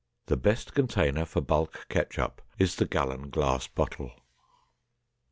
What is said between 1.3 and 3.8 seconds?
bulk ketchup is the gallon glass